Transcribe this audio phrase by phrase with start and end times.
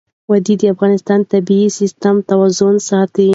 [0.29, 3.27] وادي د افغانستان د طبعي سیسټم توازن ساتي.